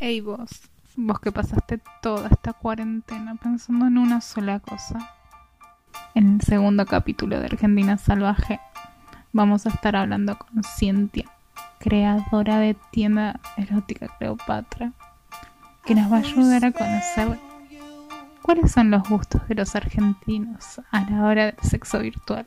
[0.00, 0.48] Hey vos,
[0.94, 5.12] vos que pasaste toda esta cuarentena pensando en una sola cosa.
[6.14, 8.60] En el segundo capítulo de Argentina Salvaje
[9.32, 11.24] vamos a estar hablando con Cintia,
[11.80, 14.92] creadora de tienda erótica Cleopatra,
[15.84, 17.36] que nos va a ayudar a conocer
[18.42, 22.46] cuáles son los gustos de los argentinos a la hora del sexo virtual.